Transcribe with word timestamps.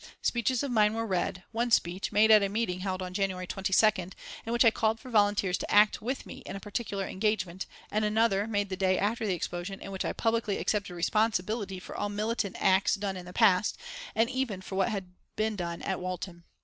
Speeches 0.23 0.63
of 0.63 0.71
mine 0.71 0.95
were 0.95 1.05
read, 1.05 1.43
one 1.51 1.69
speech, 1.69 2.11
made 2.11 2.31
at 2.31 2.41
a 2.41 2.49
meeting 2.49 2.79
held 2.79 3.03
on 3.03 3.13
January 3.13 3.45
22nd, 3.45 4.13
in 4.47 4.51
which 4.51 4.65
I 4.65 4.71
called 4.71 4.99
for 4.99 5.11
volunteers 5.11 5.59
to 5.59 5.71
act 5.71 6.01
with 6.01 6.25
me 6.25 6.37
in 6.39 6.55
a 6.55 6.59
particular 6.59 7.07
engagement; 7.07 7.67
and 7.91 8.03
another, 8.03 8.47
made 8.47 8.69
the 8.69 8.75
day 8.75 8.97
after 8.97 9.27
the 9.27 9.35
explosion, 9.35 9.79
in 9.79 9.91
which 9.91 10.03
I 10.03 10.13
publicly 10.13 10.57
accepted 10.57 10.95
responsibility 10.95 11.77
for 11.79 11.95
all 11.95 12.09
militant 12.09 12.55
acts 12.59 12.95
done 12.95 13.15
in 13.15 13.27
the 13.27 13.31
past, 13.33 13.77
and 14.15 14.27
even 14.27 14.61
for 14.63 14.73
what 14.73 14.89
had 14.89 15.11
been 15.35 15.55
done 15.55 15.83
at 15.83 15.99
Walton. 15.99 16.45